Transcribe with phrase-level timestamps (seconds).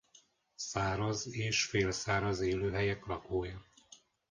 [0.55, 3.65] Száraz és félszáraz élőhelyek lakója.